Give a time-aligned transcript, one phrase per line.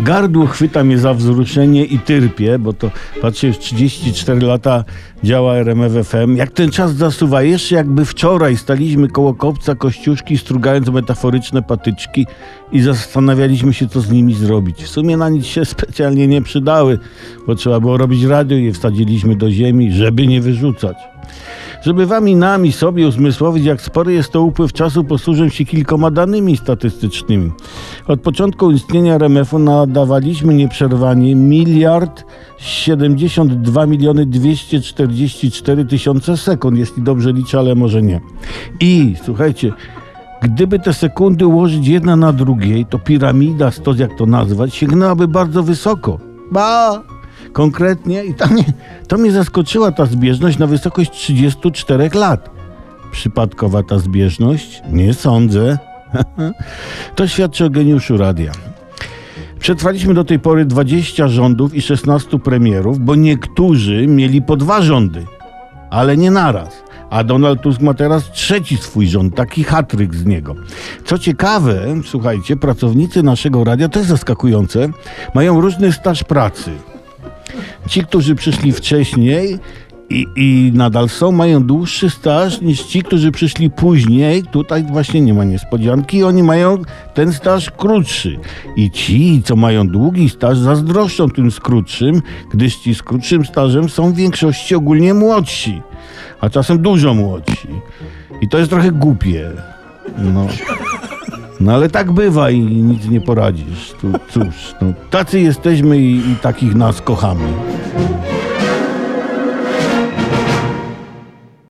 [0.00, 2.90] Gardło chwyta mnie za wzruszenie i tyrpie, bo to
[3.22, 4.84] patrzcie, już 34 lata
[5.24, 6.36] działa RMF FM.
[6.36, 12.26] Jak ten czas zasuwa, jeszcze jakby wczoraj staliśmy koło kopca Kościuszki, strugając metaforyczne patyczki
[12.72, 14.84] i zastanawialiśmy się, co z nimi zrobić.
[14.84, 16.98] W sumie na nic się specjalnie nie przydały,
[17.46, 20.96] bo trzeba było robić radio i je wsadziliśmy do ziemi, żeby nie wyrzucać.
[21.82, 26.10] Żeby wam i nami sobie uzmysłowić, jak spory jest to upływ czasu, posłużę się kilkoma
[26.10, 27.50] danymi statystycznymi.
[28.08, 32.24] Od początku istnienia RMF-u nadawaliśmy nieprzerwanie miliard
[32.58, 38.20] 72 miliony 244 tysiące sekund, jeśli dobrze liczę, ale może nie.
[38.80, 39.72] I słuchajcie,
[40.42, 45.62] Gdyby te sekundy ułożyć jedna na drugiej, to piramida, stos jak to nazwać, sięgnęłaby bardzo
[45.62, 46.18] wysoko.
[46.52, 47.02] Ba!
[47.52, 48.64] Konkretnie, i to mnie,
[49.08, 52.50] to mnie zaskoczyła ta zbieżność na wysokość 34 lat.
[53.12, 54.82] Przypadkowa ta zbieżność?
[54.90, 55.78] Nie sądzę.
[57.16, 58.52] to świadczy o geniuszu radia.
[59.58, 65.26] Przetrwaliśmy do tej pory 20 rządów i 16 premierów, bo niektórzy mieli po dwa rządy,
[65.90, 66.82] ale nie naraz.
[67.10, 70.54] A Donald Tusk ma teraz trzeci swój rząd, taki hatryk z niego.
[71.04, 74.88] Co ciekawe, słuchajcie, pracownicy naszego radia, to jest zaskakujące,
[75.34, 76.70] mają różny staż pracy.
[77.88, 79.58] Ci, którzy przyszli wcześniej
[80.10, 84.42] i, i nadal są, mają dłuższy staż niż ci, którzy przyszli później.
[84.42, 86.78] Tutaj właśnie nie ma niespodzianki, oni mają
[87.14, 88.38] ten staż krótszy.
[88.76, 92.22] I ci, co mają długi staż, zazdroszczą tym z krótszym,
[92.54, 95.82] gdyż ci z krótszym stażem są w większości ogólnie młodsi,
[96.40, 97.68] a czasem dużo młodsi.
[98.40, 99.50] I to jest trochę głupie.
[100.18, 100.46] No.
[101.62, 103.94] No ale tak bywa i nic nie poradzisz.
[104.00, 107.44] Tu, cóż, no, tacy jesteśmy i, i takich nas kochamy.